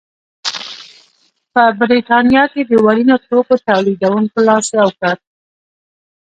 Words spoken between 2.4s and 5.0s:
کې د وړینو توکو تولیدوونکو لاس یو